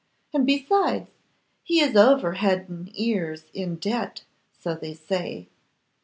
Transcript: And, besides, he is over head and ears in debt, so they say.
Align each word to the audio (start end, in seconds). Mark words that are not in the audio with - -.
And, 0.33 0.47
besides, 0.47 1.09
he 1.61 1.79
is 1.79 1.95
over 1.95 2.33
head 2.33 2.67
and 2.69 2.89
ears 2.99 3.45
in 3.53 3.75
debt, 3.75 4.23
so 4.51 4.73
they 4.73 4.95
say. 4.95 5.47